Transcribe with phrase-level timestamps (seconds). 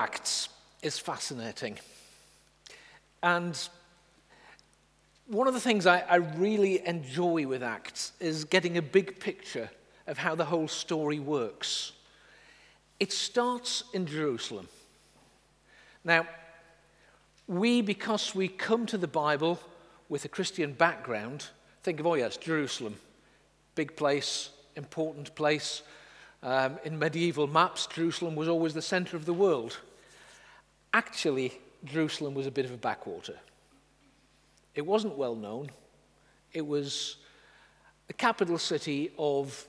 [0.00, 0.48] Acts
[0.80, 1.78] is fascinating.
[3.22, 3.54] And
[5.26, 9.68] one of the things I, I, really enjoy with Acts is getting a big picture
[10.06, 11.92] of how the whole story works.
[12.98, 14.68] It starts in Jerusalem.
[16.02, 16.26] Now,
[17.46, 19.60] we, because we come to the Bible
[20.08, 21.48] with a Christian background,
[21.82, 22.94] think of, oh, yes, Jerusalem,
[23.74, 25.82] big place, important place.
[26.42, 29.76] Um, in medieval maps, Jerusalem was always the center of the world.
[30.92, 33.38] Actually, Jerusalem was a bit of a backwater.
[34.74, 35.70] It wasn't well known.
[36.52, 37.16] It was
[38.06, 39.66] the capital city of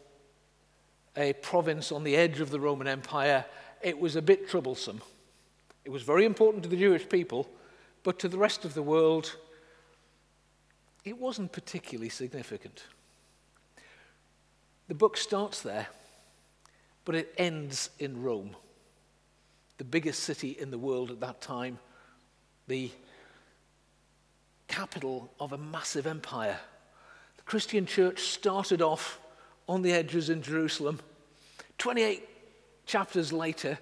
[1.16, 3.46] a province on the edge of the Roman Empire.
[3.82, 5.02] It was a bit troublesome.
[5.86, 7.50] It was very important to the Jewish people,
[8.04, 9.36] but to the rest of the world,
[11.04, 12.84] it wasn't particularly significant.
[14.88, 15.88] The book starts there,
[17.06, 18.56] but it ends in Rome,
[19.82, 21.80] the biggest city in the world at that time,
[22.68, 22.92] the
[24.68, 26.60] capital of a massive empire.
[27.38, 29.20] The Christian church started off
[29.68, 31.00] on the edges in Jerusalem.
[31.80, 32.30] 28
[32.86, 33.80] chapters later,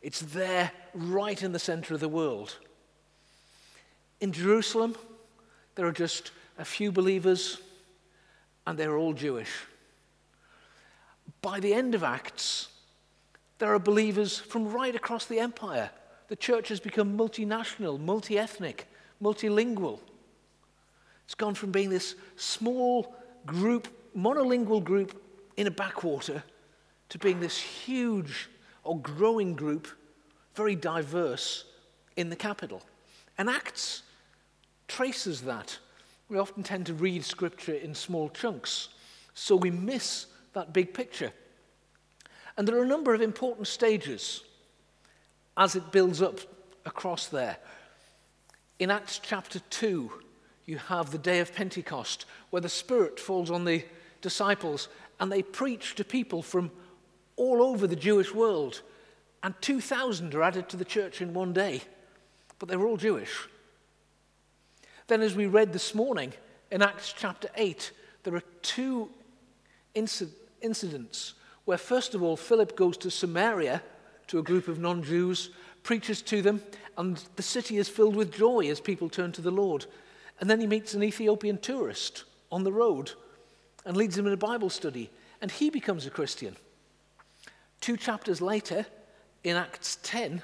[0.00, 2.56] it's there right in the center of the world.
[4.22, 4.96] In Jerusalem,
[5.74, 7.58] there are just a few believers,
[8.66, 9.52] and they're all Jewish.
[11.42, 12.68] By the end of Acts,
[13.64, 15.88] there are believers from right across the empire.
[16.28, 18.86] The church has become multinational, multi ethnic,
[19.22, 20.00] multilingual.
[21.24, 25.18] It's gone from being this small group, monolingual group
[25.56, 26.42] in a backwater,
[27.08, 28.50] to being this huge
[28.82, 29.88] or growing group,
[30.54, 31.64] very diverse,
[32.18, 32.82] in the capital.
[33.38, 34.02] And Acts
[34.88, 35.78] traces that.
[36.28, 38.90] We often tend to read scripture in small chunks,
[39.32, 41.32] so we miss that big picture.
[42.56, 44.42] And there are a number of important stages
[45.56, 46.40] as it builds up
[46.86, 47.56] across there.
[48.78, 50.10] In Acts chapter 2,
[50.66, 53.84] you have the day of Pentecost, where the Spirit falls on the
[54.20, 54.88] disciples
[55.20, 56.70] and they preach to people from
[57.36, 58.82] all over the Jewish world.
[59.42, 61.82] And 2,000 are added to the church in one day,
[62.58, 63.48] but they were all Jewish.
[65.06, 66.32] Then, as we read this morning
[66.70, 69.10] in Acts chapter 8, there are two
[69.94, 73.82] incidents where, first of all, Philip goes to Samaria
[74.28, 75.50] to a group of non Jews,
[75.82, 76.62] preaches to them,
[76.96, 79.86] and the city is filled with joy as people turn to the Lord.
[80.40, 83.12] And then he meets an Ethiopian tourist on the road
[83.84, 85.10] and leads him in a Bible study,
[85.40, 86.56] and he becomes a Christian.
[87.80, 88.86] Two chapters later,
[89.42, 90.42] in Acts 10,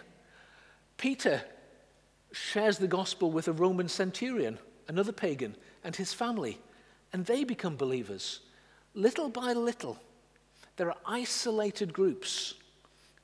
[0.98, 1.42] Peter
[2.32, 4.58] shares the gospel with a Roman centurion,
[4.88, 6.58] another pagan, and his family,
[7.12, 8.40] and they become believers.
[8.94, 9.98] Little by little,
[10.80, 12.54] there are isolated groups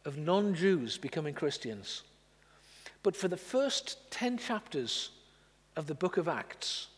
[0.05, 2.03] of non Jews becoming Christians.
[3.03, 5.09] But for the first 10 chapters
[5.75, 6.89] of the book of Acts,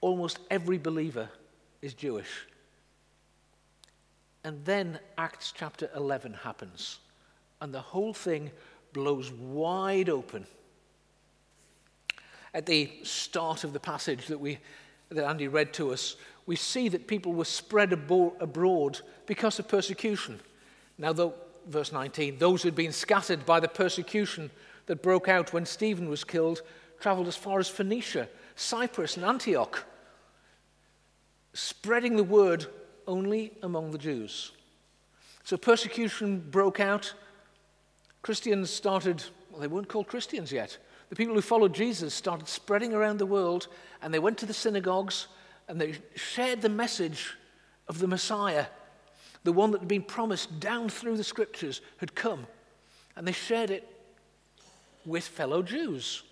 [0.00, 1.28] almost every believer
[1.82, 2.48] is Jewish.
[4.42, 6.98] And then Acts chapter 11 happens,
[7.60, 8.50] and the whole thing
[8.92, 10.48] blows wide open.
[12.54, 14.58] At the start of the passage that, we,
[15.10, 16.16] that Andy read to us,
[16.50, 20.40] we see that people were spread abroad because of persecution.
[20.98, 21.34] Now, though,
[21.68, 24.50] verse 19, those who had been scattered by the persecution
[24.86, 26.62] that broke out when Stephen was killed
[26.98, 29.84] traveled as far as Phoenicia, Cyprus, and Antioch,
[31.52, 32.66] spreading the word
[33.06, 34.50] only among the Jews.
[35.44, 37.14] So persecution broke out.
[38.22, 39.22] Christians started,
[39.52, 40.78] well, they weren't called Christians yet.
[41.10, 43.68] The people who followed Jesus started spreading around the world,
[44.02, 45.28] and they went to the synagogues
[45.70, 47.36] and they shared the message
[47.86, 48.66] of the Messiah,
[49.44, 52.48] the one that had been promised down through the scriptures, had come.
[53.14, 53.86] And they shared it
[55.06, 56.24] with fellow Jews.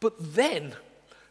[0.00, 0.72] But then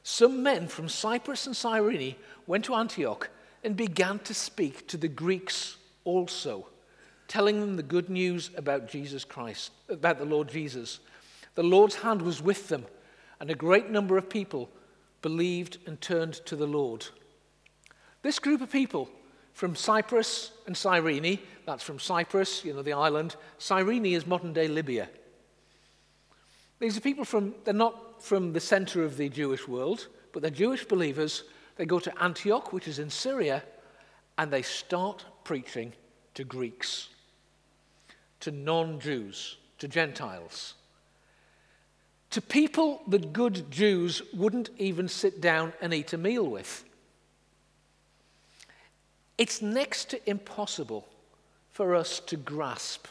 [0.03, 2.15] some men from Cyprus and Cyrene
[2.45, 3.31] went to Antioch
[3.63, 6.67] and began to speak to the Greeks also,
[7.27, 10.99] telling them the good news about Jesus Christ, about the Lord Jesus.
[11.55, 12.85] The Lord's hand was with them,
[13.39, 14.69] and a great number of people
[15.21, 17.07] believed and turned to the Lord.
[18.21, 19.09] This group of people
[19.53, 23.35] from Cyprus and Cyrene, that's from Cyprus, you know, the island.
[23.57, 25.09] Cyrene is modern day Libya.
[26.79, 30.51] These are people from, they're not from the center of the Jewish world, but they're
[30.51, 31.43] Jewish believers.
[31.75, 33.63] They go to Antioch, which is in Syria,
[34.37, 35.93] and they start preaching
[36.35, 37.09] to Greeks,
[38.39, 40.75] to non Jews, to Gentiles,
[42.31, 46.83] to people that good Jews wouldn't even sit down and eat a meal with.
[49.37, 51.07] It's next to impossible
[51.71, 53.07] for us to grasp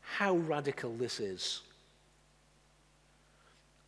[0.00, 1.60] how radical this is.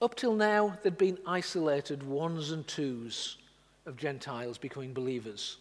[0.00, 3.38] Up till now, there'd been isolated ones and twos
[3.86, 5.56] of Gentiles becoming believers.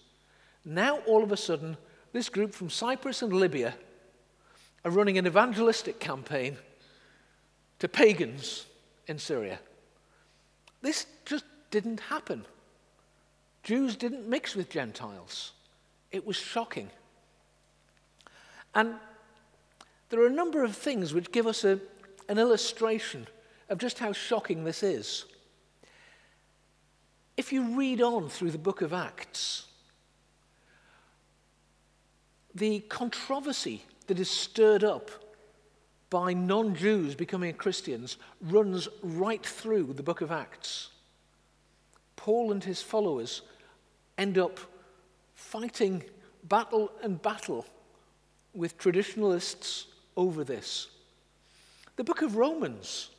[0.64, 1.78] Now, all of a sudden,
[2.12, 3.76] this group from Cyprus and Libya
[4.84, 6.58] are running an evangelistic campaign
[7.80, 8.66] to pagans
[9.08, 9.60] in Syria.
[10.82, 12.46] This just didn't happen.
[13.64, 15.52] Jews didn't mix with Gentiles.
[16.12, 16.90] It was shocking.
[18.74, 18.96] And
[20.10, 21.80] there are a number of things which give us a,
[22.30, 23.28] an illustration
[23.70, 25.26] of just how shocking this is.
[27.38, 29.66] If you read on through the book of Acts,
[32.54, 35.10] the controversy that is stirred up
[36.10, 40.90] by non Jews becoming Christians runs right through the book of Acts.
[42.16, 43.42] Paul and his followers
[44.18, 44.60] end up
[45.36, 46.04] fighting
[46.44, 47.66] battle and battle
[48.54, 50.88] with traditionalists over this.
[51.98, 53.10] The book of Romans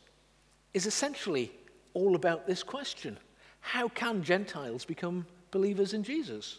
[0.75, 1.53] is essentially
[1.95, 3.19] all about this question
[3.61, 6.59] How can Gentiles become believers in Jesus?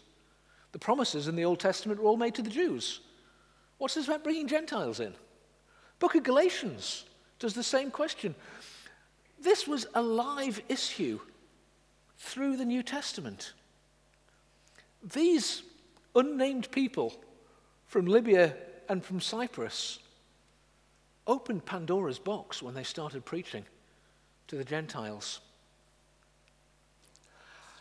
[0.72, 3.00] The promises in the Old Testament were all made to the Jews.
[3.78, 5.14] What's this about bringing Gentiles in?
[5.98, 7.04] Book of Galatians
[7.38, 8.34] does the same question.
[9.40, 11.20] This was a live issue
[12.18, 13.52] through the New Testament.
[15.14, 15.62] These
[16.14, 17.14] unnamed people
[17.86, 18.54] from Libya
[18.88, 20.00] and from Cyprus
[21.26, 23.64] opened Pandora's box when they started preaching
[24.48, 25.40] to the Gentiles.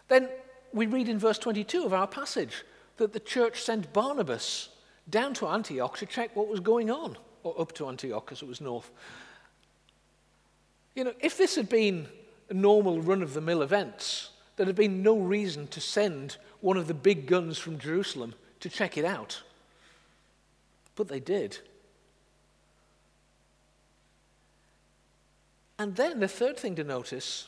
[0.08, 0.30] Then
[0.74, 2.64] we read in verse 22 of our passage
[2.98, 4.70] that the church sent Barnabas
[5.10, 8.48] down to Antioch to check what was going on, or up to Antioch because it
[8.48, 8.90] was north.
[10.96, 12.08] You know, if this had been
[12.50, 16.78] a normal run of the mill events, there'd have been no reason to send one
[16.78, 19.44] of the big guns from Jerusalem to check it out.
[20.96, 21.60] But they did.
[25.80, 27.48] And then the third thing to notice,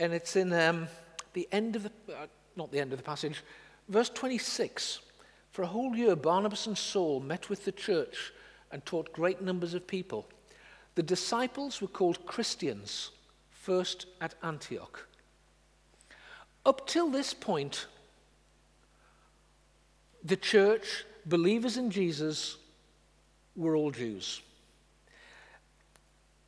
[0.00, 0.88] and it's in um,
[1.34, 3.44] the end of the, uh, not the end of the passage,
[3.88, 5.00] verse 26.
[5.50, 8.32] For a whole year, Barnabas and Saul met with the church
[8.70, 10.26] and taught great numbers of people.
[10.94, 13.10] The disciples were called Christians,
[13.50, 15.08] first at Antioch.
[16.64, 17.86] Up till this point,
[20.22, 22.56] the church, believers in Jesus,
[23.56, 24.42] were all Jews.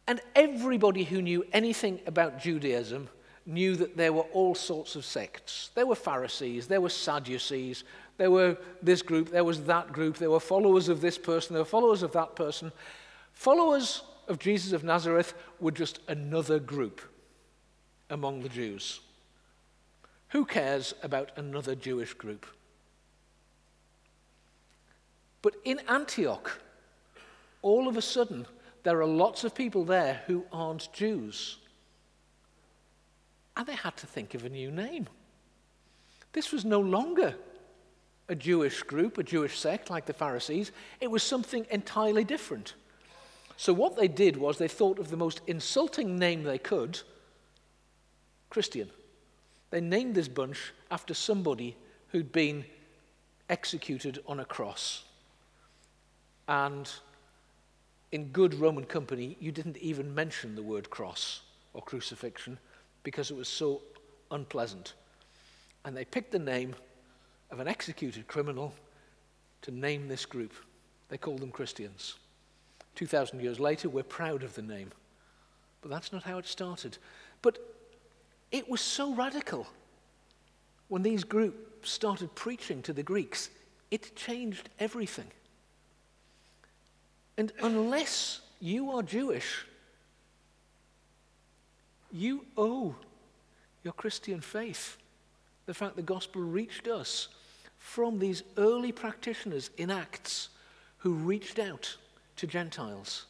[0.06, 3.08] And everybody who knew anything about Judaism
[3.46, 5.70] knew that there were all sorts of sects.
[5.74, 7.84] There were Pharisees, there were Sadducees,
[8.22, 11.62] there were this group, there was that group, there were followers of this person, there
[11.62, 12.70] were followers of that person.
[13.32, 17.00] Followers of Jesus of Nazareth were just another group
[18.10, 19.00] among the Jews.
[20.28, 22.46] Who cares about another Jewish group?
[25.42, 26.60] But in Antioch,
[27.60, 28.46] all of a sudden,
[28.84, 31.58] there are lots of people there who aren't Jews.
[33.56, 35.08] And they had to think of a new name.
[36.32, 37.34] This was no longer
[38.28, 40.72] a Jewish group, a Jewish sect like the Pharisees.
[41.00, 42.74] It was something entirely different.
[43.56, 47.00] So, what they did was they thought of the most insulting name they could
[48.50, 48.90] Christian.
[49.70, 51.76] They named this bunch after somebody
[52.08, 52.64] who'd been
[53.48, 55.04] executed on a cross.
[56.48, 56.90] And
[58.12, 61.40] in good Roman company, you didn't even mention the word cross
[61.72, 62.58] or crucifixion
[63.02, 63.80] because it was so
[64.30, 64.92] unpleasant.
[65.84, 66.74] And they picked the name
[67.52, 68.74] of an executed criminal
[69.60, 70.54] to name this group.
[71.10, 72.14] They called them Christians.
[72.94, 74.90] 2,000 years later, we're proud of the name.
[75.82, 76.96] But that's not how it started.
[77.42, 77.58] But
[78.50, 79.66] it was so radical
[80.88, 83.50] when these groups started preaching to the Greeks,
[83.90, 85.30] it changed everything.
[87.36, 89.66] And unless you are Jewish,
[92.10, 92.94] you owe
[93.84, 94.96] your Christian faith.
[95.66, 97.28] The fact the gospel reached us
[97.82, 100.50] from these early practitioners in Acts
[100.98, 101.96] who reached out
[102.36, 103.26] to Gentiles.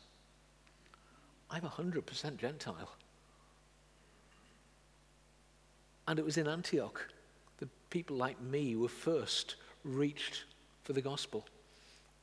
[1.50, 2.92] I'm 100% Gentile.
[6.06, 7.08] And it was in Antioch
[7.58, 10.44] that people like me were first reached
[10.84, 11.46] for the gospel.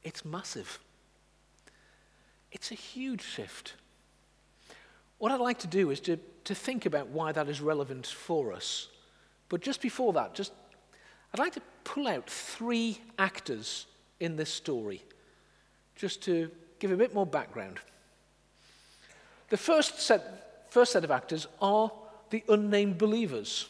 [0.04, 0.80] It's massive.
[2.52, 3.74] It's a huge shift.
[5.18, 8.54] What I'd like to do is to, to think about why that is relevant for
[8.54, 8.88] us.
[9.50, 10.54] But just before that, just
[11.34, 11.62] I'd like to
[11.94, 13.88] pull out three actors
[14.20, 15.02] in this story,
[15.96, 17.80] just to give a bit more background.
[19.50, 21.92] The first set, first set of actors are
[22.30, 23.70] the unnamed believers.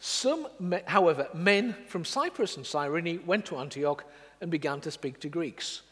[0.00, 0.46] Some,
[0.86, 4.04] however, men from Cyprus and Cyrene went to Antioch
[4.40, 5.82] and began to speak to Greeks.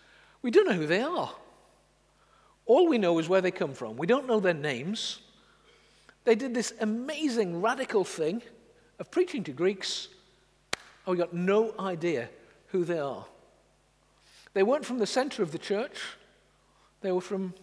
[0.41, 1.31] We don't know who they are.
[2.65, 3.97] All we know is where they come from.
[3.97, 5.21] We don't know their names.
[6.25, 8.41] They did this amazing radical thing
[8.99, 10.09] of preaching to Greeks,
[11.07, 12.29] Oh, and we got no idea
[12.69, 13.25] who they are.
[14.55, 16.01] They weren't from the center of the church,
[17.01, 17.55] they were from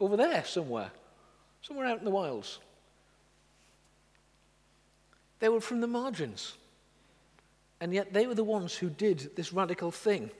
[0.00, 0.90] over there somewhere,
[1.62, 2.58] somewhere out in the wilds.
[5.38, 6.54] They were from the margins.
[7.80, 10.30] And yet they were the ones who did this radical thing.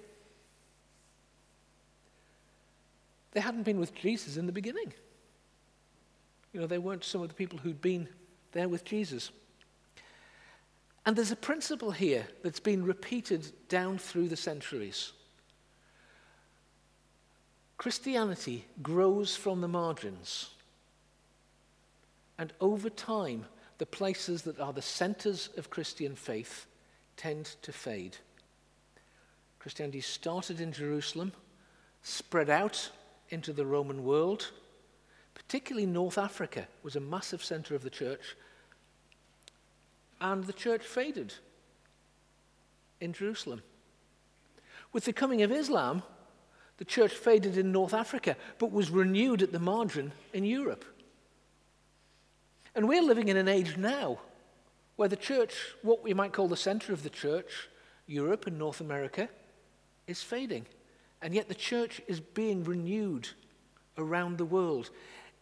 [3.33, 4.93] They hadn't been with Jesus in the beginning.
[6.53, 8.09] You know, they weren't some of the people who'd been
[8.53, 9.33] there with Jesus.
[11.05, 15.13] And there's a principle here that's been repeated down through the centuries.
[17.77, 20.51] Christianity grows from the margins.
[22.39, 23.47] And over time,
[23.79, 26.67] the places that are the centers of Christian faith
[27.17, 28.17] tend to fade.
[29.59, 31.33] Christianity started in Jerusalem,
[32.03, 32.91] spread out
[33.31, 34.51] into the Roman world,
[35.35, 38.37] particularly North Africa was a massive center of the church,
[40.23, 41.35] and the church faded
[43.01, 43.63] in Jerusalem.
[44.93, 46.05] With the coming of Islam,
[46.79, 50.85] the church faded in North Africa, but was renewed at the margin in Europe.
[52.75, 54.21] And we're living in an age now
[54.97, 57.69] where the church, what we might call the center of the church,
[58.07, 59.29] Europe and North America,
[60.07, 60.67] is fading.
[61.21, 63.29] And yet the church is being renewed
[63.99, 64.91] around the world.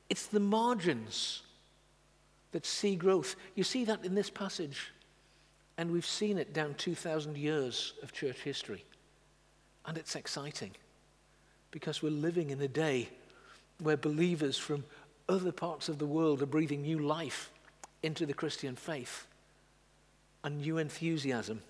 [0.08, 1.42] It's the margins
[2.52, 3.36] that see growth.
[3.54, 4.92] You see that in this passage,
[5.78, 8.84] and we've seen it down 2,000 years of church history.
[9.86, 10.72] And it's exciting
[11.70, 13.08] because we're living in a day
[13.78, 14.84] where believers from
[15.28, 17.50] other parts of the world are breathing new life
[18.02, 19.26] into the Christian faith
[20.44, 21.62] and new enthusiasm.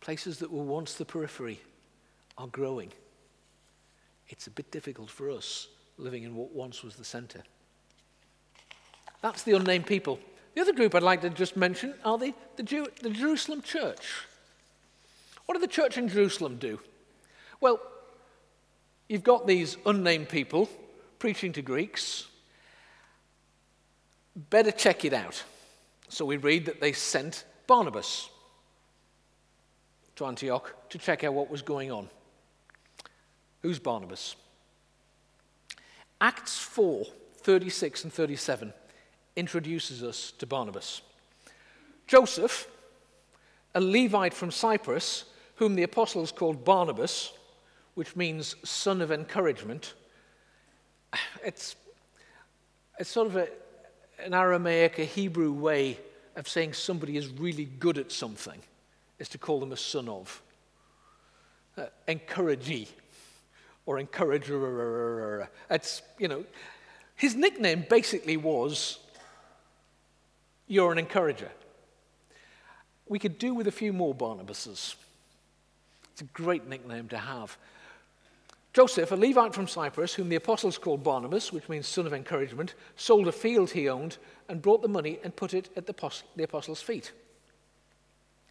[0.00, 1.60] Places that were once the periphery
[2.38, 2.92] are growing.
[4.28, 7.42] It's a bit difficult for us living in what once was the center.
[9.22, 10.18] That's the unnamed people.
[10.54, 14.24] The other group I'd like to just mention are the, the, Jew, the Jerusalem church.
[15.44, 16.80] What did the church in Jerusalem do?
[17.60, 17.80] Well,
[19.08, 20.68] you've got these unnamed people
[21.18, 22.26] preaching to Greeks.
[24.34, 25.42] Better check it out.
[26.08, 28.28] So we read that they sent Barnabas
[30.16, 32.08] to Antioch to check out what was going on.
[33.62, 34.36] Who's Barnabas?
[36.20, 37.04] Acts 4
[37.42, 38.72] 36 and 37
[39.36, 41.02] introduces us to Barnabas.
[42.06, 42.68] Joseph,
[43.74, 45.24] a Levite from Cyprus,
[45.56, 47.32] whom the apostles called Barnabas,
[47.94, 49.94] which means son of encouragement,
[51.44, 51.76] it's,
[52.98, 53.48] it's sort of a,
[54.22, 55.98] an Aramaic, a Hebrew way
[56.36, 58.60] of saying somebody is really good at something,
[59.18, 60.42] is to call them a son of.
[61.78, 62.88] Uh, encouragee
[63.84, 65.48] or encourager.
[65.70, 66.44] It's, you know,
[67.16, 68.98] his nickname basically was,
[70.66, 71.50] You're an encourager.
[73.08, 74.96] We could do with a few more Barnabases.
[76.12, 77.56] It's a great nickname to have.
[78.72, 82.74] Joseph, a Levite from Cyprus, whom the apostles called Barnabas, which means son of encouragement,
[82.96, 84.18] sold a field he owned
[84.48, 85.94] and brought the money and put it at the,
[86.42, 87.12] apostles' feet.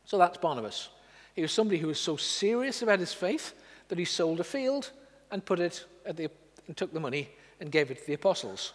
[0.06, 0.90] So that's Barnabas.
[1.36, 3.54] He was somebody who was so serious about his faith
[3.90, 4.92] that he sold a field
[5.32, 6.32] and put it at the,
[6.68, 7.30] and took the money
[7.60, 8.74] and gave it to the apostles.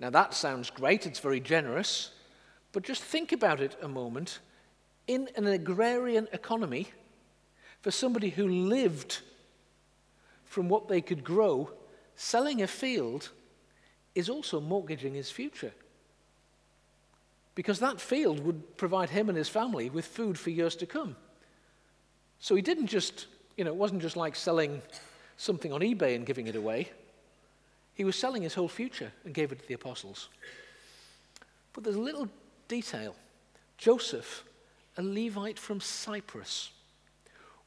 [0.00, 2.10] Now that sounds great, it's very generous,
[2.74, 4.40] but just think about it a moment.
[5.06, 6.88] In an agrarian economy,
[7.80, 9.20] for somebody who lived
[10.44, 11.70] from what they could grow,
[12.16, 13.30] selling a field
[14.16, 15.72] is also mortgaging his future.
[17.54, 21.14] Because that field would provide him and his family with food for years to come.
[22.40, 23.26] So he didn't just,
[23.56, 24.82] you know, it wasn't just like selling
[25.36, 26.90] something on eBay and giving it away.
[27.94, 30.28] He was selling his whole future and gave it to the apostles.
[31.72, 32.28] But there's a little
[32.74, 33.14] detail.
[33.78, 34.44] Joseph,
[34.96, 36.72] a Levite from Cyprus.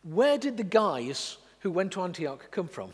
[0.04, 2.92] Where did the guys who went to Antioch come from?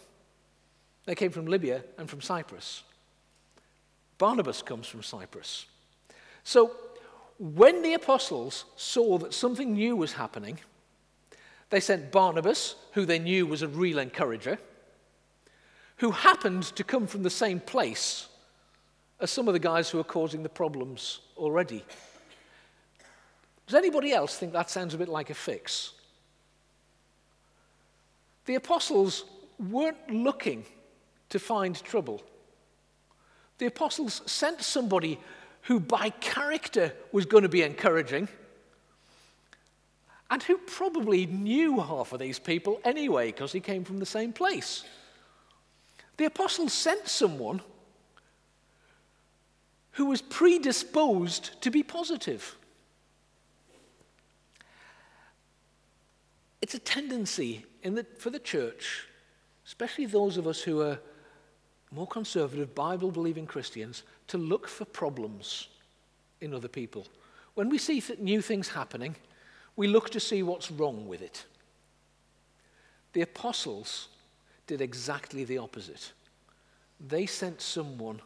[1.05, 2.83] They came from Libya and from Cyprus.
[4.19, 5.65] Barnabas comes from Cyprus.
[6.43, 6.71] So
[7.39, 10.59] when the apostles saw that something new was happening,
[11.71, 14.59] they sent Barnabas, who they knew was a real encourager,
[15.97, 18.27] who happened to come from the same place
[19.23, 21.81] as some of the guys who are causing the problems already.
[23.65, 25.93] Does anybody else think that sounds a bit like a fix?
[28.45, 29.23] The apostles
[29.57, 30.65] weren't looking
[31.29, 32.21] to find trouble.
[33.59, 35.17] The apostles sent somebody
[35.61, 38.27] who, by character, was going to be encouraging
[40.29, 44.33] and who probably knew half of these people anyway because he came from the same
[44.33, 44.83] place.
[46.17, 47.61] The apostles sent someone
[49.93, 52.55] who was predisposed to be positive.
[56.61, 59.07] It's a tendency the, for the church,
[59.65, 60.99] especially those of us who are
[61.91, 65.67] more conservative, Bible believing Christians, to look for problems
[66.41, 67.05] in other people.
[67.53, 69.15] When we see th- new things happening,
[69.75, 71.45] we look to see what's wrong with it.
[73.13, 74.07] The apostles
[74.65, 76.13] did exactly the opposite.
[76.99, 78.21] They sent someone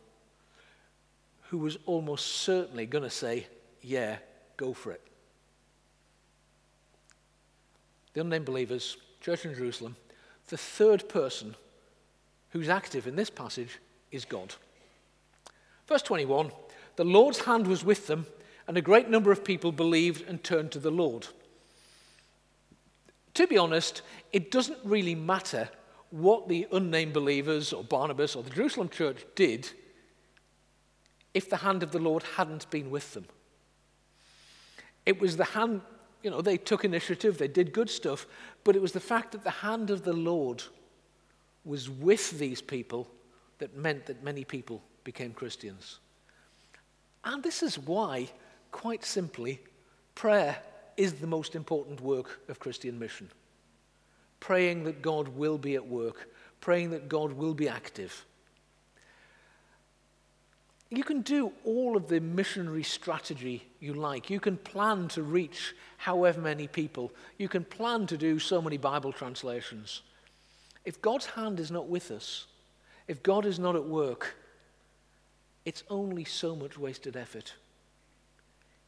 [1.49, 3.47] who was almost certainly going to say,
[3.81, 4.17] Yeah,
[4.57, 5.01] go for it.
[8.13, 9.95] The unnamed believers, church in Jerusalem,
[10.47, 11.55] the third person
[12.49, 13.79] who's active in this passage
[14.11, 14.55] is God.
[15.87, 16.51] Verse 21
[16.95, 18.25] The Lord's hand was with them,
[18.67, 21.27] and a great number of people believed and turned to the Lord.
[23.35, 24.01] To be honest,
[24.33, 25.69] it doesn't really matter
[26.09, 29.69] what the unnamed believers or Barnabas or the Jerusalem church did
[31.37, 33.27] if the hand of the Lord hadn't been with them.
[35.05, 35.81] It was the hand,
[36.23, 38.25] you know, they took initiative, they did good stuff,
[38.63, 40.63] but it was the fact that the hand of the Lord
[41.63, 43.07] was with these people
[43.59, 45.99] that meant that many people became Christians.
[47.23, 48.29] And this is why,
[48.71, 49.59] quite simply,
[50.15, 50.57] prayer
[50.97, 53.29] is the most important work of Christian mission.
[54.39, 56.29] Praying that God will be at work,
[56.61, 58.25] praying that God will be active.
[60.89, 64.29] You can do all of the missionary strategy you like.
[64.29, 67.11] You can plan to reach however many people.
[67.37, 70.01] You can plan to do so many Bible translations.
[70.85, 72.47] If God's hand is not with us,
[73.07, 74.35] if God is not at work,
[75.65, 77.53] it's only so much wasted effort.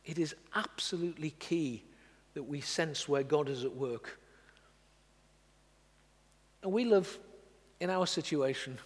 [0.05, 1.83] It is absolutely key
[2.33, 4.17] that we sense where God is at work.
[6.63, 7.19] And we live
[7.81, 8.77] in our situation,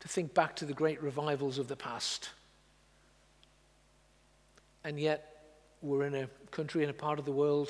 [0.00, 2.30] to think back to the great revivals of the past.
[4.82, 5.44] And yet,
[5.82, 7.68] we're in a country, in a part of the world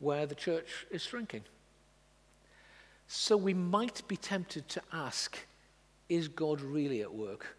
[0.00, 1.42] where the church is shrinking.
[3.06, 5.38] So we might be tempted to ask
[6.08, 7.56] is God really at work?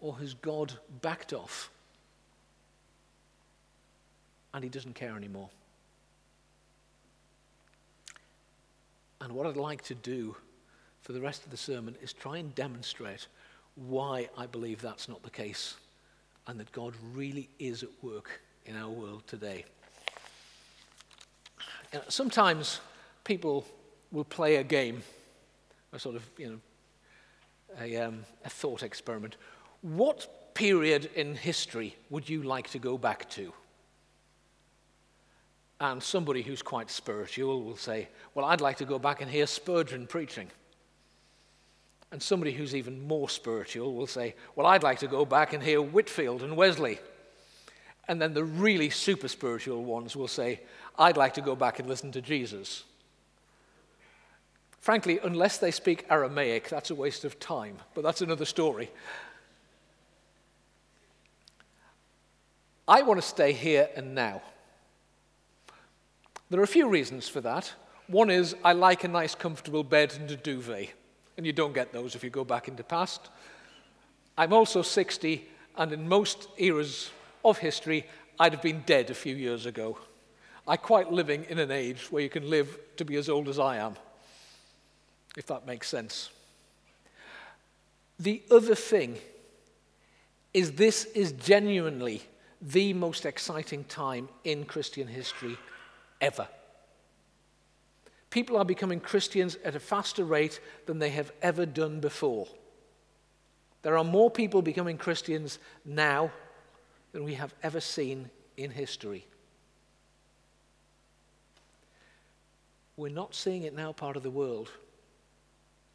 [0.00, 1.70] Or has God backed off
[4.54, 5.50] and he doesn't care anymore?
[9.20, 10.36] And what I'd like to do
[11.06, 13.28] for the rest of the sermon is try and demonstrate
[13.76, 15.76] why I believe that's not the case
[16.48, 19.64] and that God really is at work in our world today.
[21.92, 22.80] You know, sometimes
[23.22, 23.64] people
[24.10, 25.00] will play a game,
[25.92, 26.58] a sort of, you know,
[27.80, 29.36] a, um, a thought experiment.
[29.82, 33.52] What period in history would you like to go back to?
[35.80, 39.46] And somebody who's quite spiritual will say, Well, I'd like to go back and hear
[39.46, 40.50] Spurgeon preaching.
[42.12, 45.62] And somebody who's even more spiritual will say, Well, I'd like to go back and
[45.62, 46.98] hear Whitefield and Wesley.
[48.08, 50.60] And then the really super spiritual ones will say,
[50.98, 52.84] I'd like to go back and listen to Jesus.
[54.78, 58.88] Frankly, unless they speak Aramaic, that's a waste of time, but that's another story.
[62.86, 64.42] I want to stay here and now.
[66.50, 67.72] There are a few reasons for that.
[68.06, 70.90] One is I like a nice, comfortable bed and a duvet
[71.36, 73.28] and you don't get those if you go back into past.
[74.38, 75.46] I'm also 60,
[75.76, 77.10] and in most eras
[77.44, 78.06] of history,
[78.38, 79.98] I'd have been dead a few years ago.
[80.68, 83.58] I quite living in an age where you can live to be as old as
[83.58, 83.96] I am,
[85.36, 86.30] if that makes sense.
[88.18, 89.18] The other thing
[90.52, 92.22] is this is genuinely
[92.60, 95.56] the most exciting time in Christian history
[96.20, 96.48] ever.
[98.36, 102.46] People are becoming Christians at a faster rate than they have ever done before.
[103.80, 106.30] There are more people becoming Christians now
[107.12, 109.24] than we have ever seen in history.
[112.98, 114.70] We're not seeing it now part of the world,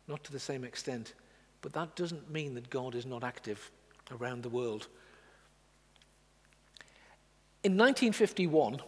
[0.07, 1.13] not to the same extent,
[1.61, 3.69] but that doesn't mean that God is not active
[4.19, 4.87] around the world.
[7.63, 8.81] In 1951,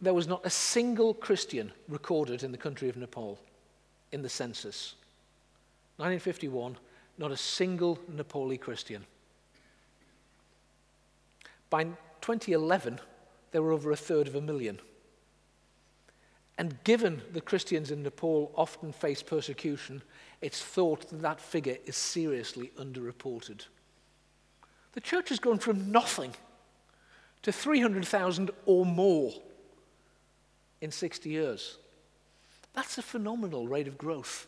[0.00, 3.38] there was not a single Christian recorded in the country of Nepal
[4.12, 4.94] in the census.
[5.96, 6.76] 1951,
[7.18, 9.04] not a single Nepali Christian.
[11.68, 11.84] By
[12.22, 12.98] 2011,
[13.52, 14.78] there were over a third of a million.
[16.56, 20.02] And given that Christians in Nepal often face persecution,
[20.40, 23.66] it's thought that that figure is seriously underreported.
[24.92, 26.34] The church has gone from nothing
[27.42, 29.32] to 300,000 or more
[30.80, 31.78] in 60 years.
[32.72, 34.46] That's a phenomenal rate of growth.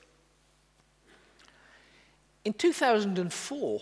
[2.44, 3.80] In 2004,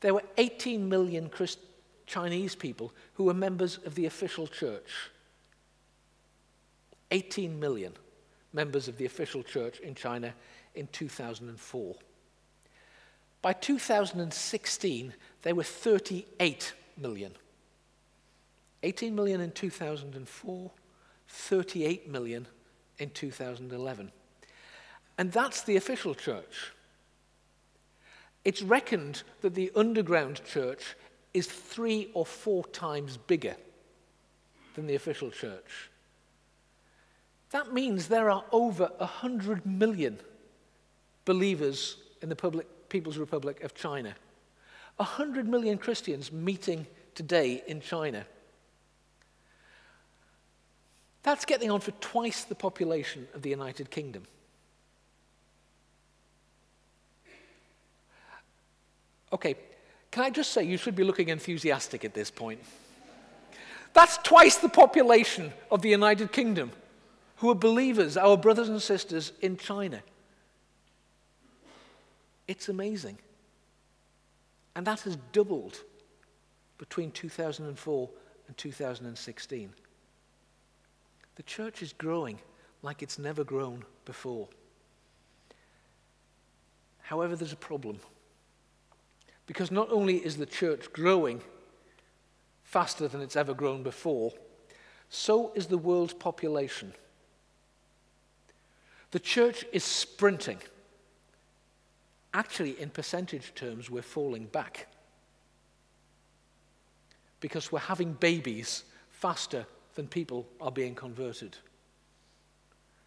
[0.00, 1.58] there were 18 million Christ-
[2.06, 5.10] Chinese people who were members of the official church.
[7.10, 7.92] 18 million
[8.52, 10.32] members of the official church in China
[10.74, 11.94] in 2004.
[13.42, 17.32] By 2016, there were 38 million.
[18.82, 20.70] 18 million in 2004,
[21.28, 22.46] 38 million
[22.98, 24.12] in 2011.
[25.18, 26.72] And that's the official church.
[28.44, 30.94] It's reckoned that the underground church
[31.34, 33.56] is three or four times bigger
[34.74, 35.90] than the official church.
[37.50, 40.18] That means there are over 100 million
[41.24, 44.14] believers in the public, People's Republic of China.
[44.96, 48.26] 100 million Christians meeting today in China.
[51.26, 54.22] That's getting on for twice the population of the United Kingdom.
[59.32, 59.56] Okay,
[60.12, 62.60] can I just say you should be looking enthusiastic at this point?
[63.92, 66.70] That's twice the population of the United Kingdom
[67.38, 70.04] who are believers, our brothers and sisters in China.
[72.46, 73.18] It's amazing.
[74.76, 75.80] And that has doubled
[76.78, 78.10] between 2004
[78.46, 79.72] and 2016.
[81.36, 82.40] The church is growing
[82.82, 84.48] like it's never grown before.
[87.02, 88.00] However, there's a problem.
[89.46, 91.40] Because not only is the church growing
[92.64, 94.32] faster than it's ever grown before,
[95.08, 96.92] so is the world's population.
[99.12, 100.58] The church is sprinting.
[102.34, 104.88] Actually, in percentage terms, we're falling back
[107.40, 109.66] because we're having babies faster
[109.96, 111.56] than people are being converted.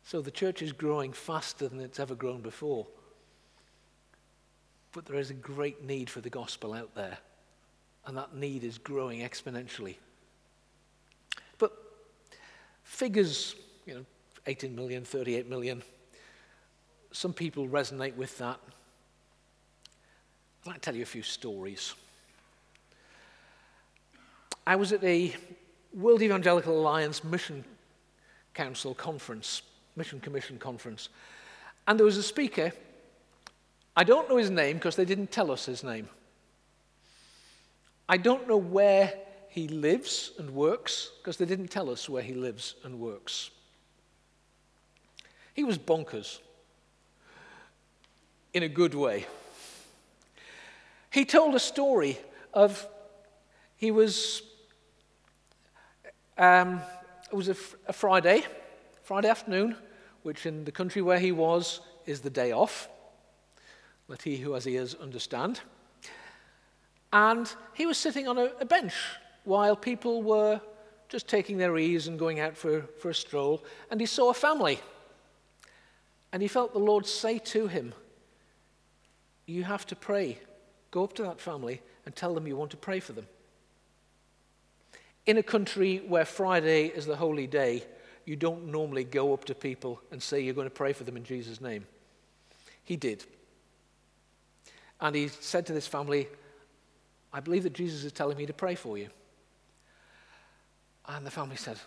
[0.04, 2.88] So the church is growing faster than it's ever grown before.
[4.92, 7.20] But there is a great need for the gospel out there,
[8.06, 9.98] and that need is growing exponentially.
[11.60, 11.72] But
[12.84, 14.06] figures, you know,
[14.48, 15.84] 18 million, 38 million,
[17.12, 18.60] some people resonate with that.
[20.64, 21.94] I'd like to tell you a few stories.
[24.66, 25.36] I was at a
[25.94, 27.64] World Evangelical Alliance Mission
[28.54, 29.62] Council conference,
[29.96, 31.10] Mission Commission conference,
[31.88, 32.72] and there was a speaker
[34.00, 36.08] I don't know his name because they didn't tell us his name.
[38.08, 39.14] I don't know where
[39.50, 43.50] he lives and works because they didn't tell us where he lives and works.
[45.54, 46.40] He was bonkers
[48.54, 49.26] in a good way.
[51.12, 52.18] He told a story
[52.54, 52.88] of
[53.76, 54.44] he was
[56.40, 56.82] um,
[57.32, 57.56] it was a,
[57.88, 58.44] a Friday,
[59.04, 59.76] Friday afternoon,
[60.24, 62.90] which in the country where he was is the day off.
[64.08, 65.60] Let he who has ears understand.
[67.12, 68.94] And he was sitting on a, a bench
[69.44, 70.62] while people were
[71.10, 73.64] just taking their ease and going out for, for a stroll.
[73.92, 74.80] And he saw a family.
[76.32, 77.94] And he felt the Lord say to him,
[79.46, 80.40] You have to pray.
[80.92, 83.28] Go up to that family and tell them you want to pray for them.
[85.30, 87.84] In a country where Friday is the holy day,
[88.26, 91.16] you don't normally go up to people and say you're going to pray for them
[91.18, 91.86] in Jesus' name.
[92.84, 93.24] He did.
[95.00, 96.28] And he said to this family,
[97.32, 99.10] I believe that Jesus is telling me to pray for you.
[101.08, 101.78] And the family said,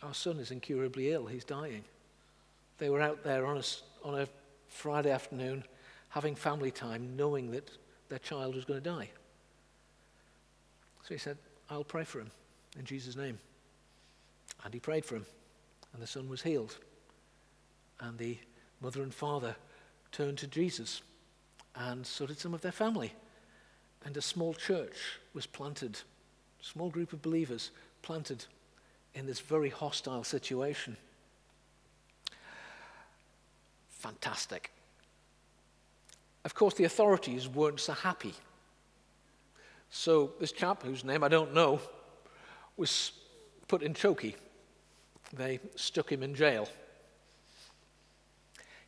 [0.00, 1.82] Our son is incurably ill, he's dying.
[2.78, 3.62] They were out there on a,
[4.06, 4.28] on a
[4.68, 5.64] Friday afternoon
[6.10, 7.68] having family time, knowing that
[8.08, 9.10] their child was going to die.
[11.02, 11.38] So he said,
[11.70, 12.30] I'll pray for him
[12.78, 13.38] in Jesus' name.
[14.64, 15.26] And he prayed for him,
[15.92, 16.76] and the son was healed.
[18.00, 18.38] And the
[18.80, 19.56] mother and father
[20.12, 21.02] turned to Jesus
[21.76, 23.12] and so did some of their family.
[24.04, 26.00] And a small church was planted,
[26.60, 27.70] a small group of believers
[28.02, 28.44] planted
[29.14, 30.96] in this very hostile situation.
[33.90, 34.70] Fantastic.
[36.44, 38.34] Of course, the authorities weren't so happy.
[39.96, 41.78] So, this chap, whose name I don't know,
[42.76, 43.12] was
[43.68, 44.34] put in chokey.
[45.32, 46.68] They stuck him in jail.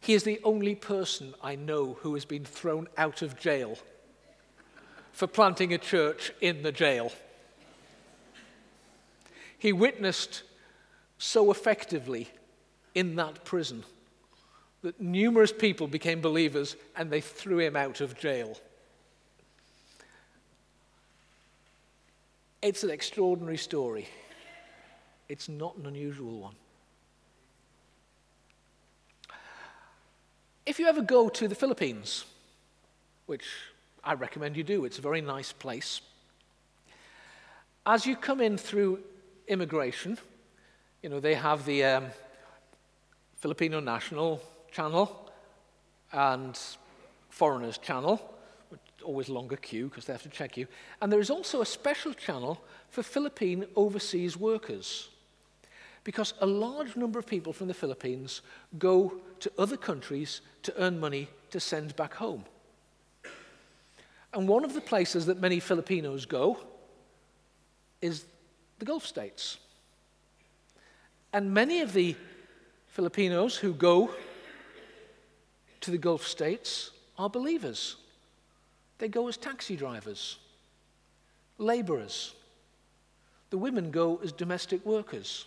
[0.00, 3.78] He is the only person I know who has been thrown out of jail
[5.12, 7.12] for planting a church in the jail.
[9.58, 10.42] He witnessed
[11.18, 12.28] so effectively
[12.96, 13.84] in that prison
[14.82, 18.58] that numerous people became believers and they threw him out of jail.
[22.62, 24.08] It's an extraordinary story.
[25.28, 26.54] It's not an unusual one.
[30.64, 32.24] If you ever go to the Philippines,
[33.26, 33.44] which
[34.02, 36.00] I recommend you do, it's a very nice place.
[37.84, 39.00] As you come in through
[39.46, 40.18] immigration,
[41.02, 42.06] you know, they have the um,
[43.36, 44.40] Filipino National
[44.72, 45.30] Channel
[46.12, 46.58] and
[47.30, 48.20] Foreigners Channel,
[49.02, 50.66] always longer queue because they have to check you.
[51.00, 55.08] And there is also a special channel for Philippine overseas workers
[56.04, 58.40] because a large number of people from the Philippines
[58.78, 62.44] go to other countries to earn money to send back home.
[64.32, 66.58] And one of the places that many Filipinos go
[68.00, 68.24] is
[68.78, 69.58] the Gulf states.
[71.32, 72.14] And many of the
[72.88, 74.10] Filipinos who go
[75.80, 77.96] to the Gulf states are believers.
[78.98, 80.38] They go as taxi drivers,
[81.58, 82.34] laborers.
[83.50, 85.46] The women go as domestic workers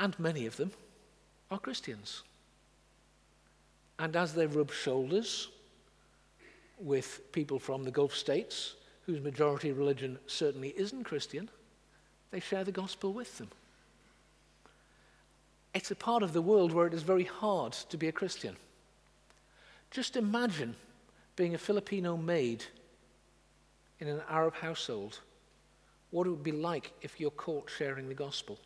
[0.00, 0.72] and many of them
[1.50, 2.22] are Christians.
[3.98, 5.48] And as they rub shoulders
[6.78, 11.50] with people from the Gulf states, whose majority religion certainly isn't Christian,
[12.30, 13.48] they share the gospel with them.
[15.74, 18.56] It's a part of the world where it is very hard to be a Christian.
[19.90, 20.74] Just imagine
[21.36, 22.64] being a Filipino maid
[23.98, 25.18] in an Arab household,
[26.10, 28.58] what it would be like if you're caught sharing the gospel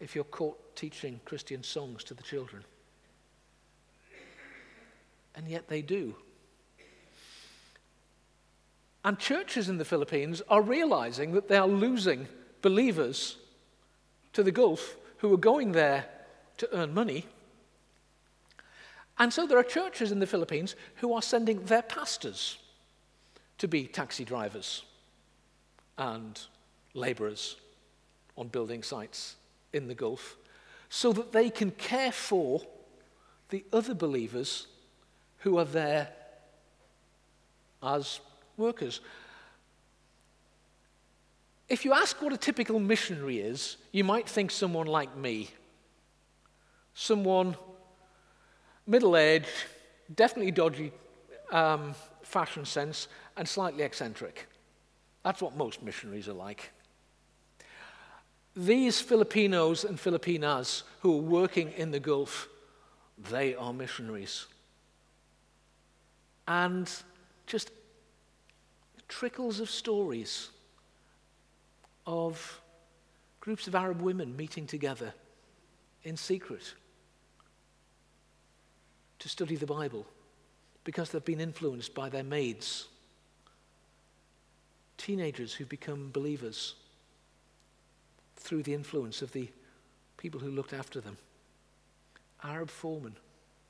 [0.00, 2.64] if you're caught teaching Christian songs to the children.
[5.34, 6.14] And yet they do.
[9.04, 12.28] And churches in the Philippines are realizing that they are losing
[12.62, 13.36] believers
[14.32, 16.06] to the Gulf who are going there
[16.58, 17.24] to earn money.
[19.18, 22.58] And so there are churches in the Philippines who are sending their pastors
[23.58, 24.84] to be taxi drivers
[25.96, 26.40] and
[26.94, 27.56] laborers
[28.36, 29.34] on building sites
[29.72, 30.36] in the Gulf
[30.88, 32.62] so that they can care for
[33.50, 34.68] the other believers
[35.38, 36.08] who are there
[37.82, 38.20] as
[38.56, 39.00] workers.
[41.68, 45.50] If you ask what a typical missionary is, you might think someone like me.
[46.94, 47.56] Someone
[48.88, 49.46] middle aged,
[50.14, 50.90] definitely dodgy
[51.52, 54.48] um, fashion sense, and slightly eccentric.
[55.22, 56.70] That's what most missionaries are like.
[58.56, 62.48] These Filipinos and Filipinas who are working in the Gulf,
[63.30, 64.46] they are missionaries.
[66.48, 66.90] And
[67.46, 67.70] just
[69.06, 70.48] trickles of stories
[72.06, 72.60] of
[73.40, 75.12] groups of Arab women meeting together
[76.04, 76.74] in secret
[79.18, 80.06] to study the Bible
[80.84, 82.86] because they've been influenced by their maids.
[84.96, 86.74] Teenagers who've become believers
[88.36, 89.48] through the influence of the
[90.16, 91.16] people who looked after them.
[92.42, 93.16] Arab foremen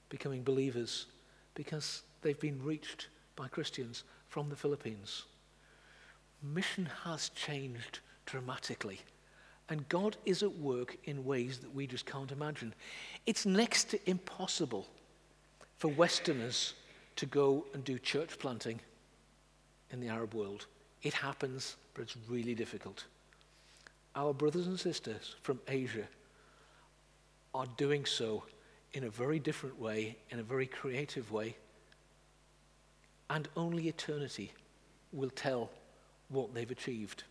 [0.08, 1.06] becoming believers
[1.54, 5.24] because they've been reached by Christians from the Philippines.
[6.42, 9.00] Mission has changed dramatically.
[9.70, 12.72] And God is at work in ways that we just can't imagine.
[13.26, 14.86] It's next to impossible
[15.78, 16.74] for Westerners
[17.16, 18.80] to go and do church planting
[19.90, 20.66] in the Arab world.
[21.02, 23.04] It happens, but it's really difficult
[24.18, 26.06] our brothers and sisters from Asia
[27.54, 28.42] are doing so
[28.92, 31.56] in a very different way, in a very creative way.
[33.30, 34.52] And only eternity
[35.12, 35.70] will tell
[36.30, 37.22] what they've achieved.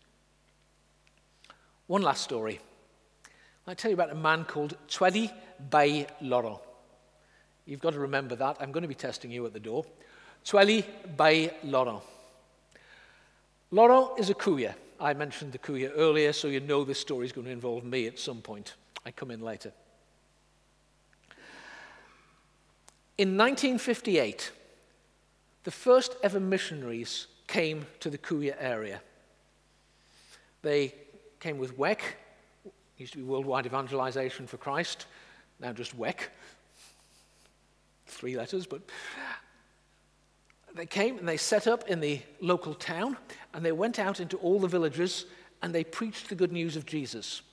[1.88, 2.60] One last story.
[3.68, 5.30] I'll tell you about a man called Twedi
[5.70, 6.62] Bay Loro.
[7.68, 8.58] You've got to remember that.
[8.62, 9.86] I'm going to be testing you at the door.
[10.46, 10.86] Tweli
[11.18, 12.02] by Loro.
[13.72, 14.74] Loro is a Kouya.
[15.00, 18.08] I mentioned the Kouya earlier, so you know this story is going to involve me
[18.08, 18.76] at some point.
[19.06, 19.74] I come in later.
[23.18, 24.52] In 1958,
[25.66, 29.02] the first ever missionaries came to the Kouya area.
[30.62, 30.94] They
[31.42, 32.00] came with WEC,
[32.98, 35.08] used to be Worldwide Evangelization for Christ,
[35.60, 36.16] now just WEC.
[38.18, 38.82] Three letters, but
[40.74, 43.16] they came and they set up in the local town
[43.54, 45.28] and they went out into all the villages
[45.62, 47.44] and they preached the good news of Jesus.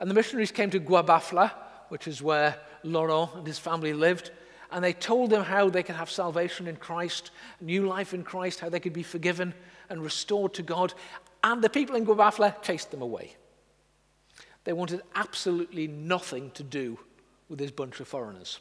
[0.00, 1.50] And the missionaries came to Guabafla,
[1.88, 4.32] which is where Laurent and his family lived,
[4.70, 7.30] and they told them how they could have salvation in Christ,
[7.62, 9.54] new life in Christ, how they could be forgiven
[9.88, 10.92] and restored to God.
[11.42, 13.34] And the people in Guabafla chased them away.
[14.64, 16.98] They wanted absolutely nothing to do
[17.48, 18.60] with this bunch of foreigners.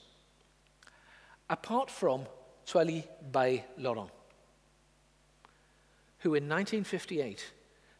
[1.51, 2.25] Apart from
[2.65, 4.09] Tweli Bay Laurent,
[6.19, 7.51] who in 1958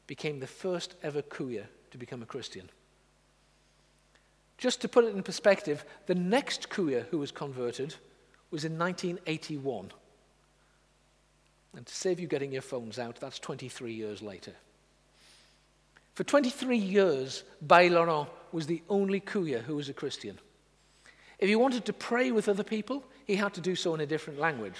[0.07, 2.69] became the first ever Kouya to become a Christian.
[4.57, 7.93] Just to put it in perspective, the next Kouya who was converted
[8.51, 9.91] was in 1981.
[11.75, 14.53] And to save you getting your phones out, that's 23 years later.
[16.15, 20.39] For 23 years, Bail Laurent was the only Kouya who was a Christian.
[21.41, 24.05] If he wanted to pray with other people, he had to do so in a
[24.05, 24.77] different language.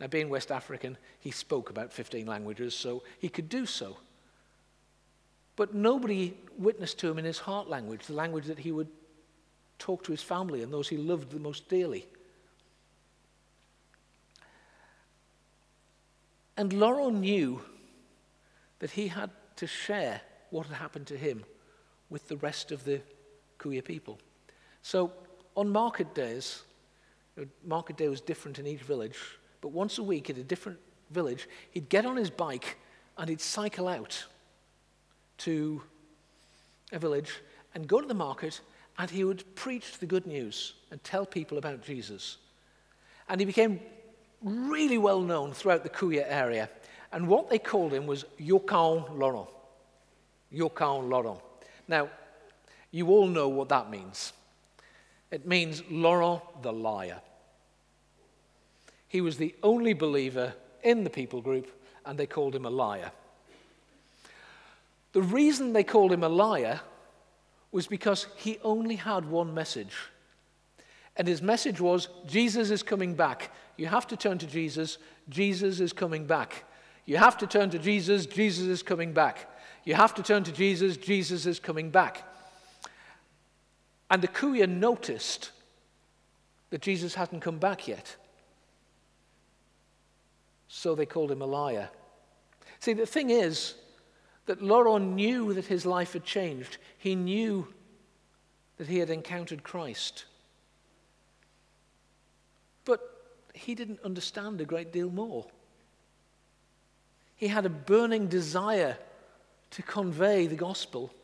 [0.00, 3.96] Now, being West African, he spoke about 15 languages, so he could do so.
[5.54, 8.88] But nobody witnessed to him in his heart language, the language that he would
[9.78, 12.06] talk to his family and those he loved the most dearly.
[16.56, 17.62] And Laurent knew
[18.80, 21.44] that he had to share what had happened to him
[22.10, 23.00] with the rest of the
[23.58, 24.18] Kouya people.
[24.82, 25.12] So
[25.56, 26.62] on market days,
[27.64, 29.18] market day was different in each village,
[29.60, 30.78] but once a week at a different
[31.10, 32.78] village, he'd get on his bike
[33.18, 34.24] and he'd cycle out
[35.38, 35.82] to
[36.92, 37.40] a village
[37.74, 38.60] and go to the market
[38.98, 42.38] and he would preach the good news and tell people about Jesus.
[43.28, 43.80] And he became
[44.42, 46.68] really well known throughout the Kouya area.
[47.12, 49.48] And what they called him was Yokan Laurent.
[50.52, 51.40] Yokan Laurent.
[51.88, 52.08] Now,
[52.90, 54.32] you all know what that means.
[55.32, 57.20] It means Laurent the liar.
[59.08, 61.68] He was the only believer in the people group,
[62.04, 63.10] and they called him a liar.
[65.12, 66.80] The reason they called him a liar
[67.72, 69.94] was because he only had one message.
[71.16, 73.50] And his message was Jesus is coming back.
[73.78, 74.98] You have to turn to Jesus.
[75.30, 76.64] Jesus is coming back.
[77.06, 78.26] You have to turn to Jesus.
[78.26, 79.50] Jesus is coming back.
[79.84, 80.96] You have to turn to Jesus.
[80.96, 82.31] Jesus is coming back.
[84.12, 85.52] And the Kouya noticed
[86.68, 88.14] that Jesus hadn't come back yet.
[90.68, 91.88] So they called him a liar.
[92.78, 93.74] See, the thing is
[94.44, 96.76] that Laurent knew that his life had changed.
[96.98, 97.66] He knew
[98.76, 100.26] that he had encountered Christ.
[102.84, 103.00] But
[103.54, 105.46] he didn't understand a great deal more.
[107.36, 108.98] He had a burning desire
[109.70, 111.14] to convey the gospel,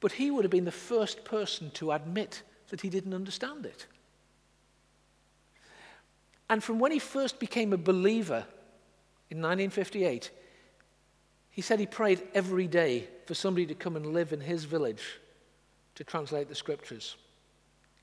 [0.00, 3.86] but he would have been the first person to admit that he didn't understand it.
[6.50, 8.46] And from when he first became a believer
[9.30, 10.30] in 1958,
[11.50, 15.20] he said he prayed every day for somebody to come and live in his village
[15.96, 17.16] to translate the scriptures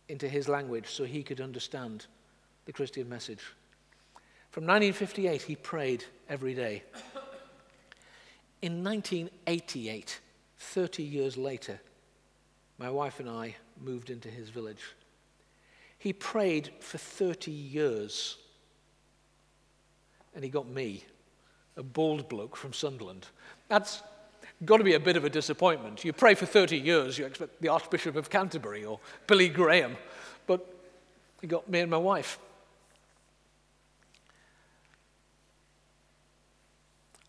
[0.10, 2.06] into his language so he could understand
[2.66, 3.42] the Christian message.
[4.52, 6.84] From 1958, he prayed every day.
[8.62, 10.20] In 1988,
[10.66, 11.80] 30 years later,
[12.78, 14.84] my wife and I moved into his village.
[15.98, 18.38] He prayed for 30 years.
[20.34, 21.06] And he got me,
[21.78, 23.28] a bald bloke from Sunderland.
[23.70, 24.04] That's
[24.66, 26.04] got to be a bit of a disappointment.
[26.04, 29.96] You pray for 30 years, you expect the Archbishop of Canterbury or Billy Graham.
[30.48, 30.66] But
[31.42, 32.40] he got me and my wife.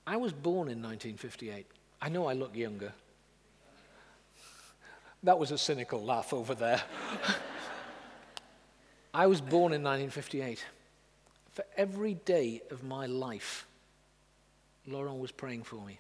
[0.06, 1.66] I was born in 1958.
[2.00, 2.92] I know I look younger.
[5.26, 6.80] That was a cynical laugh over there.
[9.12, 10.64] I was born in 1958.
[11.50, 13.66] For every day of my life,
[14.86, 15.98] Laurent was praying for me.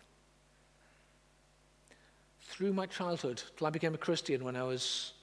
[2.42, 5.14] Through my childhood, till I became a Christian when I was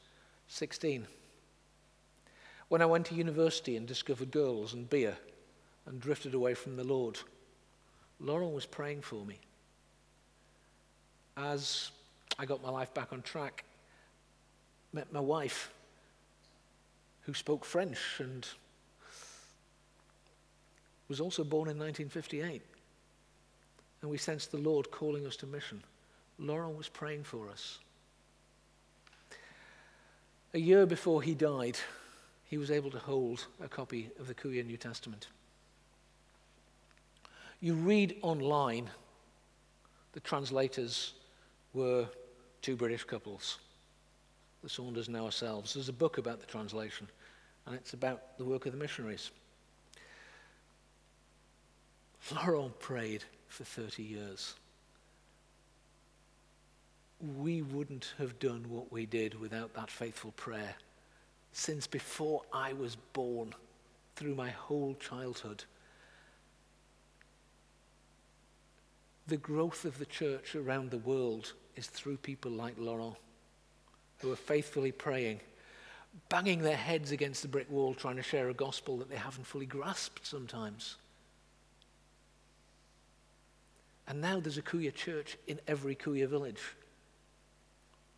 [0.49, 1.07] 16.
[2.67, 5.15] When I went to university and discovered girls and beer
[5.85, 7.19] and drifted away from the Lord.
[8.19, 9.39] Laurent was praying for me.
[11.37, 11.91] As
[12.37, 13.63] I got my life back on track,
[14.93, 15.71] met my wife,
[17.21, 18.47] who spoke French and
[21.07, 22.61] was also born in 1958.
[24.01, 25.83] And we sensed the Lord calling us to mission.
[26.37, 27.79] Laurent was praying for us.
[30.53, 31.77] A year before he died,
[32.45, 35.27] he was able to hold a copy of the Kouya New Testament.
[37.59, 38.89] You read online,
[40.11, 41.13] the translators
[41.73, 42.07] were
[42.61, 43.59] two British couples,
[44.63, 45.73] the Saunders and ourselves.
[45.73, 47.07] There's a book about the translation,
[47.67, 49.29] and it's about the work of the missionaries.
[52.31, 54.55] Laurent prayed for 30 years.
[57.37, 60.75] We wouldn't have done what we did without that faithful prayer.
[61.51, 63.53] Since before I was born,
[64.15, 65.63] through my whole childhood,
[69.27, 73.15] the growth of the church around the world is through people like Laurent,
[74.23, 75.41] who are faithfully praying,
[76.29, 79.45] banging their heads against the brick wall, trying to share a gospel that they haven't
[79.45, 80.95] fully grasped sometimes.
[84.07, 86.61] And now there's a Kouya church in every Kouya village.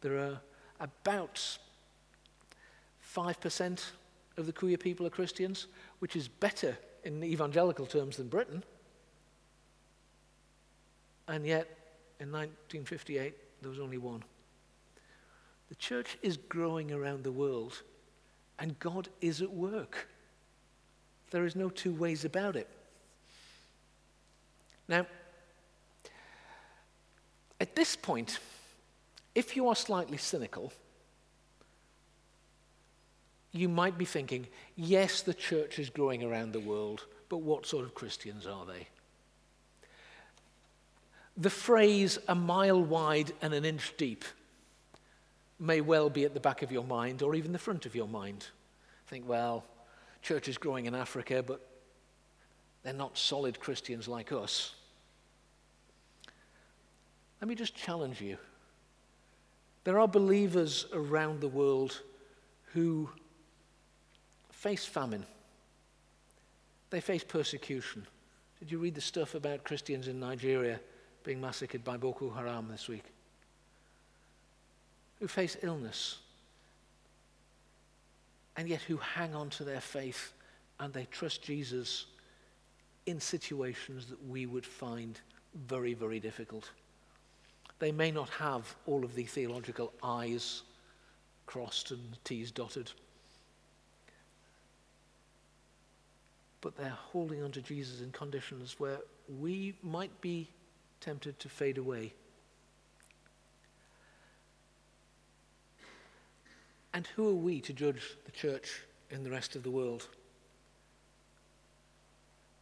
[0.02, 0.40] There are
[0.80, 1.58] about
[3.16, 3.84] 5%
[4.38, 5.68] of the Kouya people are Christians,
[6.00, 8.64] which is better in evangelical terms than Britain.
[11.28, 11.68] And yet,
[12.20, 14.24] in 1958, there was only one.
[15.70, 17.82] The church is growing around the world,
[18.60, 20.08] and God is at work.
[21.32, 22.70] There is no two ways about it.
[24.88, 25.08] Now,
[27.60, 28.40] at this point,
[29.34, 30.72] if you are slightly cynical,
[33.52, 37.86] you might be thinking, yes, the church is growing around the world, but what sort
[37.86, 38.88] of Christians are they?
[41.38, 44.24] The phrase a mile wide and an inch deep
[45.60, 48.08] may well be at the back of your mind or even the front of your
[48.08, 48.48] mind.
[49.08, 49.64] Think, well,
[50.22, 51.66] church is growing in Africa, but
[52.84, 54.74] they're not solid Christians like us.
[57.42, 58.38] Let me just challenge you.
[59.84, 62.02] There are believers around the world
[62.74, 63.10] who
[64.52, 65.26] face famine.
[66.90, 68.06] They face persecution.
[68.60, 70.80] Did you read the stuff about Christians in Nigeria
[71.24, 73.15] being massacred by Boko Haram this week?
[75.20, 76.20] Who face illness
[78.58, 80.34] and yet who hang on to their faith
[80.80, 82.06] and they trust Jesus
[83.06, 85.20] in situations that we would find
[85.68, 86.70] very, very difficult.
[87.80, 90.64] They may not have all of the theological I's
[91.46, 92.92] crossed and T's dotted.
[96.62, 99.00] But they're holding on to Jesus in conditions where
[99.40, 100.50] we might be
[101.00, 102.14] tempted to fade away.
[106.96, 110.08] And who are we to judge the church in the rest of the world?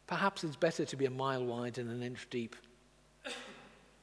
[0.08, 2.56] Perhaps it's better to be a mile wide and an inch deep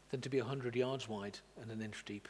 [0.09, 2.29] than to be a 100 yards wide and an inch deep.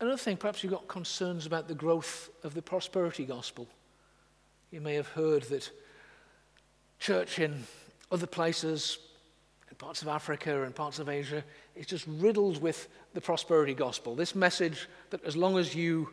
[0.00, 3.68] Another thing, perhaps you've got concerns about the growth of the prosperity gospel.
[4.70, 5.70] You may have heard that
[7.00, 7.64] church in
[8.10, 8.96] other places,
[9.80, 11.42] parts of Africa and parts of Asia,
[11.74, 14.14] is just riddled with the prosperity gospel.
[14.14, 16.10] This message that as long as you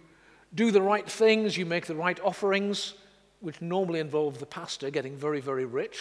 [0.55, 2.93] do the right things, you make the right offerings,
[3.41, 5.99] which normally involve the pastor getting very, very rich.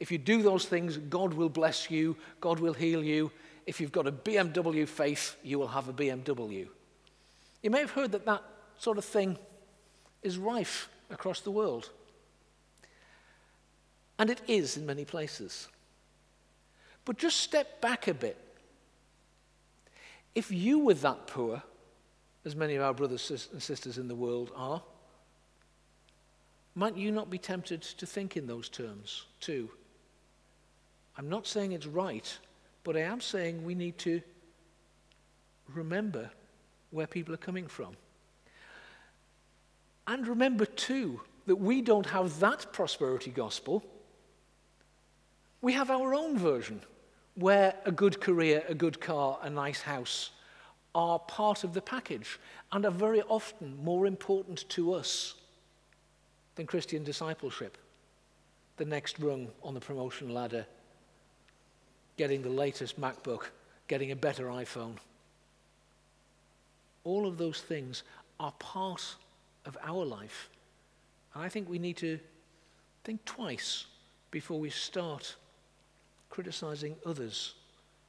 [0.00, 3.30] If you do those things, God will bless you, God will heal you.
[3.66, 6.66] If you've got a BMW faith, you will have a BMW.
[7.62, 8.42] You may have heard that that
[8.78, 9.36] sort of thing
[10.22, 11.90] is rife across the world.
[14.18, 15.68] And it is in many places.
[17.04, 18.38] But just step back a bit.
[20.34, 21.62] If you were that poor,
[22.44, 24.82] as many of our brothers and sisters in the world are,
[26.74, 29.70] might you not be tempted to think in those terms too?
[31.16, 32.36] I'm not saying it's right,
[32.82, 34.20] but I am saying we need to
[35.72, 36.30] remember
[36.90, 37.96] where people are coming from.
[40.06, 43.84] And remember too that we don't have that prosperity gospel.
[45.62, 46.80] We have our own version
[47.34, 50.30] where a good career, a good car, a nice house
[50.94, 52.38] are part of the package
[52.72, 55.34] and are very often more important to us
[56.54, 57.76] than Christian discipleship.
[58.76, 60.66] The next rung on the promotion ladder,
[62.16, 63.46] getting the latest MacBook,
[63.88, 64.96] getting a better iPhone.
[67.02, 68.04] All of those things
[68.38, 69.16] are part
[69.66, 70.48] of our life.
[71.34, 72.18] And I think we need to
[73.02, 73.86] think twice
[74.30, 75.36] before we start
[76.34, 77.54] criticizing others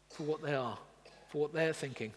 [0.09, 0.79] for what they are,
[1.29, 2.11] for what they're thinking.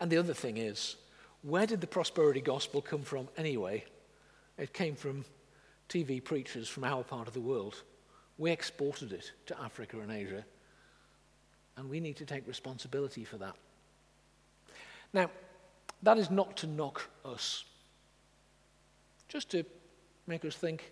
[0.00, 0.96] And the other thing is,
[1.42, 3.84] where did the prosperity gospel come from anyway?
[4.56, 5.26] It came from
[5.90, 7.82] TV preachers from our part of the world.
[8.38, 10.46] We exported it to Africa and Asia,
[11.76, 13.56] and we need to take responsibility for that.
[15.12, 15.30] Now,
[16.02, 17.64] that is not to knock us,
[19.28, 19.62] just to
[20.26, 20.90] make us think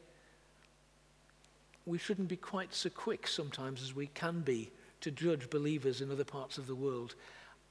[1.89, 4.71] we shouldn't be quite so quick sometimes as we can be
[5.01, 7.15] to judge believers in other parts of the world.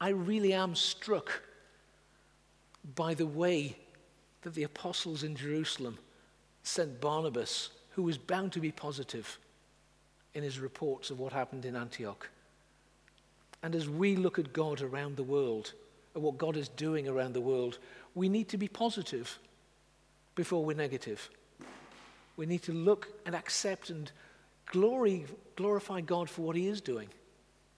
[0.02, 1.42] I really am struck
[2.96, 3.78] by the way
[4.42, 6.00] that the apostles in Jerusalem
[6.64, 9.38] sent Barnabas, who was bound to be positive
[10.34, 12.30] in his reports of what happened in Antioch.
[13.62, 15.74] And as we look at God around the world,
[16.16, 17.80] at what God is doing around the world,
[18.16, 19.38] we need to be positive
[20.36, 21.30] before we're negative.
[22.38, 24.12] We need to look and accept and
[24.68, 25.26] glory,
[25.56, 27.10] glorify God for what He is doing.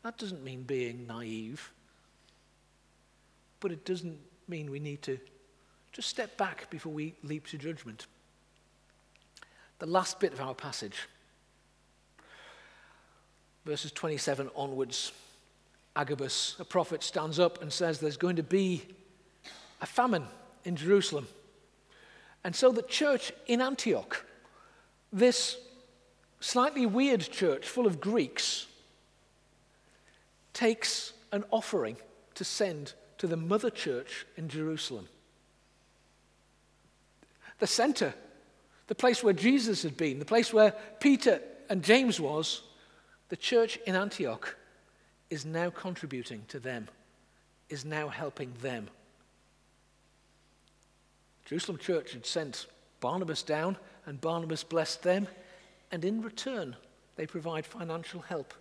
[0.03, 1.71] That doesn't mean being naive,
[3.59, 5.17] but it doesn't mean we need to
[5.91, 8.05] just step back before we leap to judgment.
[9.79, 11.07] the last bit of our passage.
[13.65, 15.13] Verses 27 onwards,
[15.95, 18.83] Agabus, a prophet, stands up and says there's going to be
[19.81, 20.25] a famine
[20.65, 21.27] in Jerusalem.
[22.43, 24.25] And so the church in Antioch,
[25.11, 25.57] this
[26.39, 28.67] slightly weird church full of Greeks,
[30.53, 31.97] takes an offering
[32.35, 35.07] to send to the mother church in Jerusalem.
[37.59, 38.13] The center,
[38.87, 42.61] the place where Jesus had been, the place where Peter and James was,
[43.29, 44.55] the church in Antioch
[45.29, 46.87] is now contributing to them,
[47.69, 48.87] is now helping them.
[51.45, 52.67] Jerusalem church had sent
[52.99, 53.77] Barnabas down,
[54.09, 55.27] and Barnabas blessed them,
[55.91, 56.75] and in return,
[57.15, 58.55] they provide financial help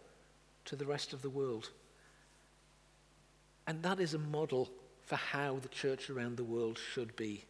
[0.67, 1.71] to the rest of the world.
[3.67, 4.69] And that is a model
[5.01, 7.45] for how the church around the world should be.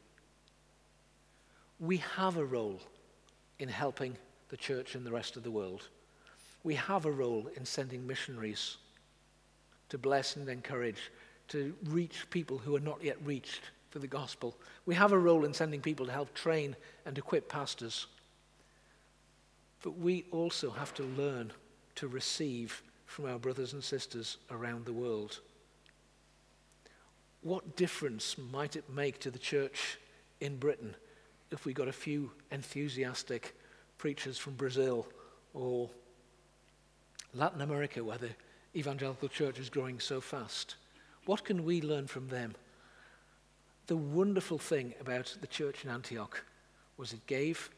[1.81, 2.81] We have a role
[3.59, 4.17] in helping
[4.49, 5.89] the church in the rest of the world.
[6.63, 8.77] We have a role in sending missionaries
[9.89, 11.11] to bless and encourage,
[11.49, 14.57] to reach people who are not yet reached for the gospel.
[14.87, 16.77] We have a role in sending people to help train
[17.07, 18.07] and equip pastors.
[19.83, 21.53] But we also have to learn
[21.97, 25.41] to receive from our brothers and sisters around the world.
[27.43, 29.99] What difference might it make to the church
[30.41, 30.95] in Britain
[31.51, 33.55] if we got a few enthusiastic
[33.97, 35.07] preachers from Brazil
[35.55, 35.89] or
[37.35, 38.31] Latin America, where the
[38.77, 40.75] evangelical church is growing so fast?
[41.25, 42.55] What can we learn from them?
[43.89, 46.45] The wonderful thing about the church in Antioch
[46.99, 47.71] was it gave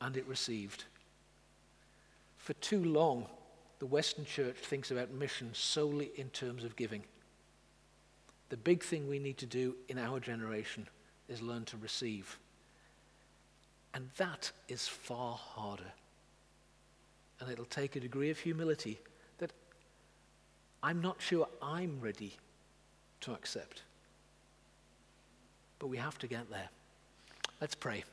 [0.00, 0.84] and it received.
[2.36, 3.26] For too long,
[3.80, 7.02] the Western church thinks about mission solely in terms of giving.
[8.48, 10.86] The big thing we need to do in our generation
[11.28, 12.38] is learn to receive.
[13.92, 15.92] And that is far harder.
[17.40, 19.00] And it'll take a degree of humility
[19.38, 19.50] that
[20.80, 22.36] I'm not sure I'm ready
[23.22, 23.82] to accept.
[25.78, 26.68] But we have to get there.
[27.60, 28.04] Let's pray.